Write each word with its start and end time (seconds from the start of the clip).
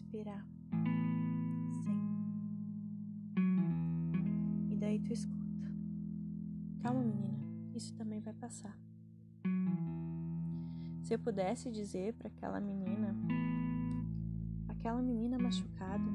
respirar. 0.00 0.46
Sim. 1.82 2.00
E 4.70 4.76
daí 4.76 4.98
tu 5.00 5.12
escuta. 5.12 5.70
Calma, 6.82 7.02
menina, 7.02 7.38
isso 7.74 7.94
também 7.94 8.20
vai 8.20 8.32
passar. 8.32 8.76
Se 11.02 11.14
eu 11.14 11.18
pudesse 11.18 11.70
dizer 11.70 12.14
para 12.14 12.28
aquela 12.28 12.60
menina, 12.60 13.14
aquela 14.68 15.02
menina 15.02 15.38
machucada, 15.38 16.10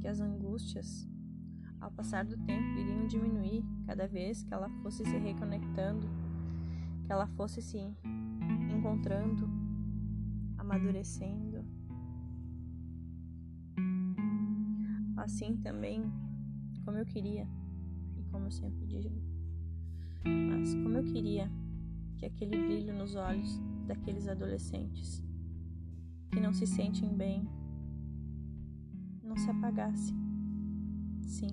que 0.00 0.08
as 0.08 0.20
angústias, 0.20 1.08
ao 1.80 1.92
passar 1.92 2.24
do 2.24 2.36
tempo, 2.38 2.78
iriam 2.78 3.06
diminuir 3.06 3.64
cada 3.86 4.08
vez 4.08 4.42
que 4.42 4.52
ela 4.52 4.68
fosse 4.82 5.04
se 5.04 5.16
reconectando, 5.16 6.08
que 7.04 7.12
ela 7.12 7.26
fosse 7.28 7.62
se 7.62 7.78
encontrando, 8.74 9.48
amadurecendo 10.58 11.55
Assim 15.26 15.56
também, 15.56 16.04
como 16.84 16.98
eu 16.98 17.04
queria, 17.04 17.48
e 18.16 18.22
como 18.30 18.46
eu 18.46 18.50
sempre 18.52 18.86
digo, 18.86 19.10
mas 20.24 20.72
como 20.72 20.98
eu 20.98 21.02
queria 21.02 21.50
que 22.16 22.26
aquele 22.26 22.56
brilho 22.56 22.94
nos 22.94 23.16
olhos 23.16 23.60
daqueles 23.88 24.28
adolescentes 24.28 25.20
que 26.30 26.38
não 26.38 26.54
se 26.54 26.64
sentem 26.64 27.12
bem 27.12 27.44
não 29.20 29.36
se 29.36 29.50
apagasse. 29.50 30.14
Sim, 31.22 31.48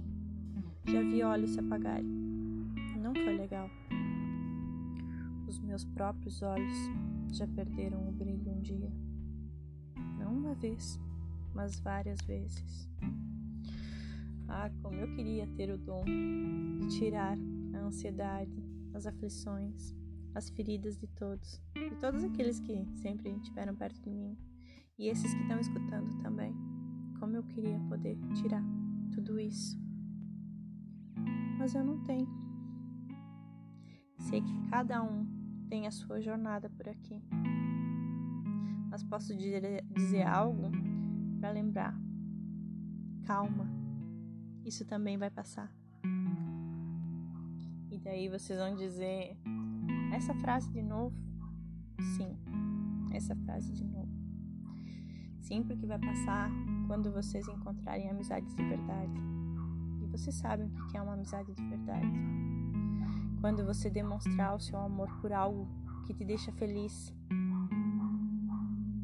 já 0.85 1.01
vi 1.01 1.23
olhos 1.23 1.49
se 1.49 1.59
apagarem. 1.59 2.05
Não 3.01 3.15
foi 3.15 3.35
legal. 3.35 3.67
Os 5.47 5.58
meus 5.58 5.83
próprios 5.83 6.43
olhos 6.43 6.77
já 7.31 7.47
perderam 7.47 8.08
o 8.08 8.11
brilho 8.11 8.52
um 8.52 8.61
dia. 8.61 8.91
Não 10.19 10.31
uma 10.31 10.53
vez, 10.53 10.99
mas 11.55 11.80
várias 11.80 12.21
vezes. 12.21 12.87
Ah, 14.47 14.69
como 14.81 14.95
eu 14.95 15.08
queria 15.16 15.47
ter 15.55 15.72
o 15.72 15.77
dom 15.77 16.03
de 16.03 16.88
tirar 16.97 17.38
a 17.73 17.77
ansiedade, 17.80 18.63
as 18.94 19.05
aflições, 19.05 19.95
as 20.36 20.49
feridas 20.49 20.97
de 20.97 21.08
todos, 21.08 21.61
de 21.73 21.95
todos 21.97 22.23
aqueles 22.23 22.59
que 22.59 22.86
sempre 22.95 23.31
estiveram 23.31 23.75
perto 23.75 24.02
de 24.02 24.09
mim 24.09 24.38
e 24.97 25.08
esses 25.08 25.33
que 25.33 25.41
estão 25.41 25.59
escutando 25.59 26.17
também. 26.21 26.55
Como 27.19 27.36
eu 27.36 27.44
queria 27.44 27.80
poder 27.89 28.17
tirar 28.41 28.64
tudo 29.14 29.39
isso. 29.39 29.80
Mas 31.58 31.73
eu 31.73 31.83
não 31.83 32.03
tenho. 32.03 32.27
Sei 34.19 34.41
que 34.41 34.69
cada 34.69 35.02
um 35.02 35.25
tem 35.69 35.88
a 35.88 35.91
sua 35.91 36.21
jornada 36.21 36.69
por 36.69 36.88
aqui. 36.89 37.21
Mas 38.89 39.03
posso 39.03 39.36
dizer, 39.36 39.83
algo 40.27 40.69
para 41.39 41.52
lembrar. 41.52 41.97
Calma, 43.25 43.67
isso 44.66 44.86
também 44.86 45.17
vai 45.17 45.30
passar. 45.30 45.72
E 47.92 47.97
daí 47.97 48.30
vocês 48.30 48.58
vão 48.58 48.75
dizer: 48.75 49.38
essa 50.14 50.33
frase 50.36 50.70
de 50.70 50.81
novo? 50.81 51.16
Sim, 52.16 52.38
essa 53.11 53.36
frase 53.36 53.72
de 53.72 53.83
novo. 53.83 54.11
Sim, 55.42 55.64
porque 55.64 55.86
vai 55.86 56.00
passar 56.00 56.50
quando 56.88 57.11
vocês 57.11 57.47
encontrarem 57.47 58.09
amizades 58.09 58.55
de 58.55 58.64
verdade. 58.64 59.20
E 60.02 60.08
vocês 60.08 60.36
sabem 60.36 60.67
o 60.67 60.88
que 60.88 60.98
é 60.98 61.02
uma 61.02 61.14
amizade 61.14 61.53
de 61.53 61.64
verdade. 61.66 62.08
Quando 63.42 63.66
você 63.66 63.89
demonstrar 63.89 64.55
o 64.55 64.59
seu 64.59 64.80
amor 64.80 65.09
por 65.20 65.33
algo 65.33 65.67
que 66.05 66.14
te 66.14 66.23
deixa 66.23 66.52
feliz. 66.53 67.14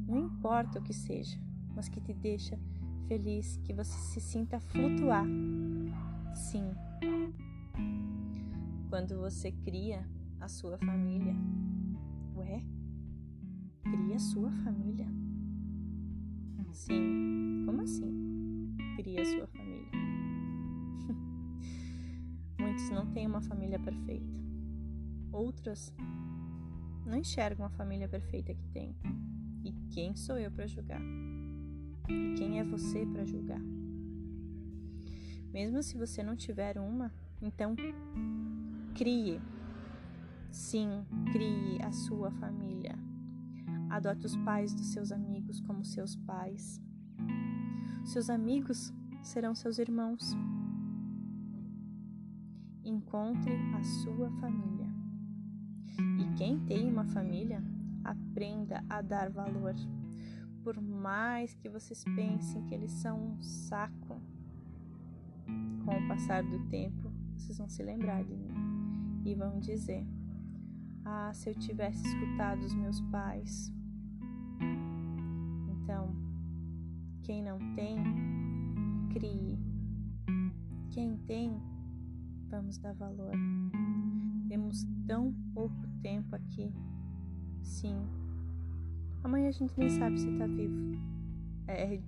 Não 0.07 0.17
importa 0.17 0.79
o 0.79 0.81
que 0.81 0.93
seja, 0.93 1.37
mas 1.75 1.89
que 1.89 2.01
te 2.01 2.13
deixa 2.13 2.57
feliz, 2.57 2.78
que 3.63 3.73
você 3.73 3.97
se 3.97 4.21
sinta 4.21 4.59
flutuar. 4.59 5.25
Sim. 6.35 6.71
Quando 8.87 9.17
você 9.17 9.51
cria 9.51 10.07
a 10.39 10.47
sua 10.47 10.77
família. 10.77 11.35
Ué? 12.35 12.63
Cria 13.81 14.15
a 14.15 14.19
sua 14.19 14.51
família? 14.51 15.07
Sim, 16.71 17.63
como 17.65 17.81
assim? 17.81 18.75
Cria 18.95 19.21
a 19.21 19.25
sua 19.25 19.47
família. 19.47 19.91
Muitos 22.59 22.89
não 22.91 23.11
têm 23.11 23.25
uma 23.25 23.41
família 23.41 23.79
perfeita. 23.79 24.39
Outros 25.31 25.91
não 27.07 27.17
enxergam 27.17 27.65
a 27.65 27.69
família 27.69 28.07
perfeita 28.07 28.53
que 28.53 28.67
tem. 28.67 28.95
E 29.63 29.71
quem 29.91 30.15
sou 30.15 30.37
eu 30.37 30.51
para 30.51 30.67
julgar? 30.67 31.01
Quem 32.37 32.59
é 32.59 32.63
você 32.63 33.05
para 33.05 33.25
julgar? 33.25 33.61
Mesmo 35.51 35.81
se 35.81 35.97
você 35.97 36.21
não 36.21 36.35
tiver 36.35 36.77
uma, 36.77 37.11
então 37.41 37.75
crie 38.95 39.39
Sim, 40.51 41.05
crie 41.31 41.81
a 41.83 41.91
sua 41.91 42.31
família. 42.31 42.97
Adote 43.89 44.25
os 44.25 44.35
pais 44.37 44.73
dos 44.73 44.87
seus 44.87 45.11
amigos 45.11 45.59
como 45.61 45.85
seus 45.85 46.15
pais. 46.15 46.81
Seus 48.03 48.29
amigos 48.29 48.91
serão 49.21 49.53
seus 49.53 49.77
irmãos. 49.77 50.35
Encontre 52.83 53.53
a 53.77 53.83
sua 53.83 54.31
família. 54.41 54.87
E 56.19 56.35
quem 56.35 56.59
tem 56.65 56.89
uma 56.89 57.05
família, 57.05 57.63
aprenda 58.03 58.83
a 58.89 59.01
dar 59.01 59.29
valor. 59.29 59.75
Por 60.63 60.81
mais 60.81 61.53
que 61.55 61.69
vocês 61.69 62.03
pensem 62.03 62.63
que 62.65 62.75
eles 62.75 62.91
são 62.91 63.17
um 63.17 63.41
saco, 63.41 64.21
com 65.85 65.97
o 65.97 66.07
passar 66.07 66.43
do 66.43 66.59
tempo, 66.69 67.11
vocês 67.35 67.57
vão 67.57 67.67
se 67.67 67.81
lembrar 67.81 68.23
de 68.23 68.35
mim 68.35 68.53
e 69.25 69.33
vão 69.33 69.59
dizer: 69.59 70.05
ah, 71.03 71.31
se 71.33 71.49
eu 71.49 71.55
tivesse 71.55 72.05
escutado 72.05 72.63
os 72.63 72.75
meus 72.75 73.01
pais. 73.01 73.73
Então, 75.71 76.15
quem 77.23 77.41
não 77.41 77.57
tem, 77.73 77.97
crie. 79.11 79.57
Quem 80.91 81.17
tem, 81.19 81.59
vamos 82.49 82.77
dar 82.77 82.93
valor. 82.93 83.31
Temos 84.47 84.85
tão 85.07 85.33
pouco 85.53 85.87
tempo 86.01 86.35
aqui. 86.35 86.71
Sim. 87.63 88.28
Amanhã 89.23 89.49
a 89.49 89.51
gente 89.51 89.73
nem 89.77 89.89
sabe 89.89 90.19
se 90.19 90.31
tá 90.37 90.47
vivo. 90.47 90.97
É, 91.67 91.95
é 91.95 92.01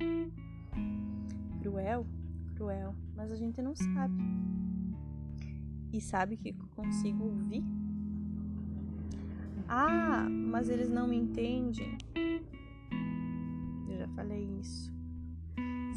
cruel, 1.61 2.05
cruel, 2.55 2.95
mas 3.15 3.31
a 3.31 3.35
gente 3.35 3.61
não 3.61 3.75
sabe. 3.75 4.15
E 5.93 5.99
sabe 5.99 6.37
que 6.37 6.53
consigo 6.75 7.25
ouvir 7.25 7.63
ah, 9.73 10.27
mas 10.29 10.67
eles 10.67 10.89
não 10.89 11.07
me 11.07 11.15
entendem. 11.15 11.97
Eu 13.87 13.97
já 13.97 14.07
falei 14.09 14.43
isso. 14.59 14.91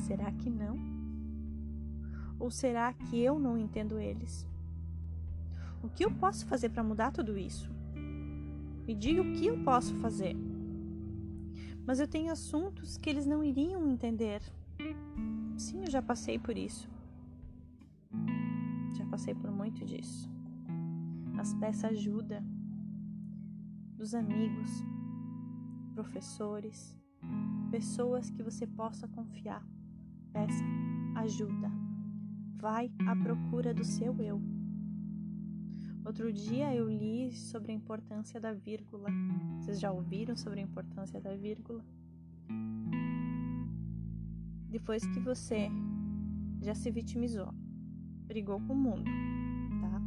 Será 0.07 0.31
que 0.31 0.49
não? 0.49 0.79
Ou 2.39 2.53
será 2.53 2.93
que 2.93 3.21
eu 3.21 3.37
não 3.37 3.59
entendo 3.59 3.99
eles? 3.99 4.47
O 5.83 5.89
que 5.89 6.05
eu 6.05 6.11
posso 6.13 6.47
fazer 6.47 6.69
para 6.69 6.85
mudar 6.85 7.11
tudo 7.11 7.37
isso? 7.37 7.69
Me 8.87 8.95
diga 8.95 9.23
o 9.23 9.33
que 9.33 9.49
eu 9.49 9.59
posso 9.65 9.93
fazer. 9.97 10.37
Mas 11.87 12.01
eu 12.01 12.09
tenho 12.09 12.33
assuntos 12.33 12.97
que 12.97 13.11
eles 13.11 13.27
não 13.27 13.45
iriam 13.45 13.87
entender. 13.89 14.41
Sim, 15.57 15.83
eu 15.85 15.91
já 15.91 16.01
passei 16.01 16.39
por 16.39 16.57
isso. 16.57 16.89
Já 18.97 19.05
passei 19.07 19.35
por 19.35 19.51
muito 19.51 19.85
disso. 19.85 20.31
Mas 21.35 21.53
peça 21.55 21.89
ajuda 21.89 22.43
dos 23.97 24.15
amigos, 24.15 24.71
professores, 25.95 26.97
pessoas 27.71 28.31
que 28.31 28.43
você 28.43 28.67
possa 28.67 29.07
confiar. 29.09 29.63
Peça 30.33 30.65
ajuda. 31.17 31.71
Vai 32.57 32.91
à 33.07 33.15
procura 33.15 33.75
do 33.75 33.85
seu 33.85 34.19
eu. 34.21 34.41
Outro 36.05 36.31
dia 36.31 36.75
eu 36.75 36.87
li 36.87 37.33
sobre 37.33 37.73
a 37.73 37.75
importância 37.75 38.39
da 38.39 38.53
vírgula. 38.53 39.09
Vocês 39.59 39.81
já 39.81 39.91
ouviram 39.91 40.37
sobre 40.37 40.61
a 40.61 40.63
importância 40.63 41.19
da 41.19 41.35
vírgula? 41.35 41.83
Depois 44.69 45.07
que 45.07 45.19
você 45.21 45.71
já 46.61 46.75
se 46.75 46.91
vitimizou, 46.91 47.49
brigou 48.27 48.61
com 48.61 48.75
o 48.75 48.77
mundo, 48.77 49.11
tá? 49.81 50.03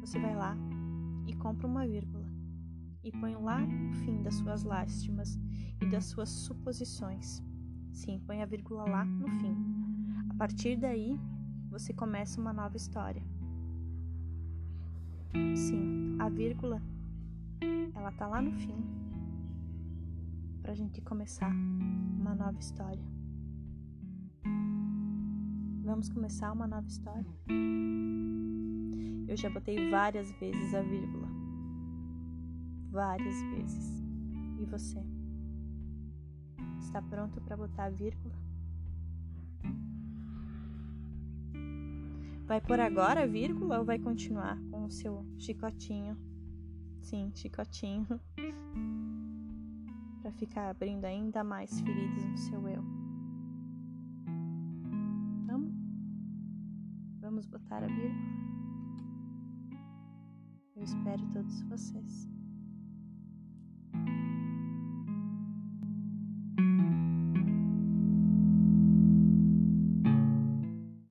Você 0.00 0.18
vai 0.18 0.34
lá 0.34 0.56
e 1.26 1.34
compra 1.34 1.66
uma 1.66 1.86
vírgula 1.86 2.24
e 3.04 3.12
põe 3.12 3.34
lá 3.34 3.60
no 3.60 3.92
fim 3.92 4.22
das 4.22 4.36
suas 4.36 4.62
lástimas 4.62 5.38
e 5.82 5.90
das 5.90 6.06
suas 6.06 6.30
suposições. 6.30 7.42
Sim, 7.92 8.22
põe 8.26 8.42
a 8.42 8.46
vírgula 8.46 8.88
lá 8.88 9.04
no 9.04 9.28
fim. 9.28 9.54
A 10.30 10.34
partir 10.34 10.76
daí, 10.76 11.20
você 11.68 11.92
começa 11.92 12.40
uma 12.40 12.54
nova 12.54 12.76
história. 12.76 13.22
Sim, 15.56 16.16
a 16.18 16.28
vírgula 16.28 16.82
ela 17.94 18.12
tá 18.12 18.26
lá 18.26 18.42
no 18.42 18.52
fim 18.52 18.76
pra 20.62 20.74
gente 20.74 21.00
começar 21.00 21.50
uma 21.50 22.34
nova 22.34 22.58
história. 22.58 23.04
Vamos 25.84 26.08
começar 26.08 26.52
uma 26.52 26.66
nova 26.66 26.86
história. 26.86 27.26
Eu 29.28 29.36
já 29.36 29.48
botei 29.48 29.90
várias 29.90 30.30
vezes 30.32 30.74
a 30.74 30.82
vírgula. 30.82 31.28
Várias 32.90 33.42
vezes. 33.54 34.02
E 34.60 34.64
você? 34.66 35.00
Está 36.80 37.00
pronto 37.00 37.40
para 37.40 37.56
botar 37.56 37.84
a 37.84 37.90
vírgula? 37.90 38.34
Vai 42.46 42.60
por 42.60 42.78
agora 42.78 43.22
a 43.22 43.26
vírgula 43.26 43.78
ou 43.78 43.84
vai 43.84 43.98
continuar 43.98 44.58
com 44.70 44.75
o 44.86 44.90
seu 44.90 45.26
chicotinho? 45.38 46.16
Sim, 47.00 47.30
chicotinho. 47.34 48.06
para 50.26 50.32
ficar 50.32 50.70
abrindo 50.70 51.04
ainda 51.04 51.44
mais 51.44 51.80
feridas 51.80 52.24
no 52.24 52.36
seu 52.36 52.68
eu. 52.68 52.82
Vamos? 55.46 55.72
Vamos 57.20 57.46
botar 57.46 57.84
a 57.84 57.86
vírgula? 57.86 58.36
Eu 60.74 60.82
espero 60.82 61.24
todos 61.32 61.62
vocês. 61.62 62.35